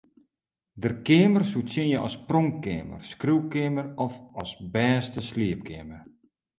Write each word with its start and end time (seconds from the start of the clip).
Der 0.81 0.93
keamer 1.05 1.43
koe 1.51 1.63
tsjinje 1.69 1.97
as 2.07 2.15
pronkkeamer, 2.27 2.99
skriuwkeamer 3.11 3.87
of 4.05 4.13
as 4.41 4.51
bêste 4.73 5.19
sliepkeamer. 5.29 6.01